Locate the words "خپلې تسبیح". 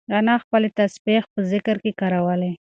0.43-1.21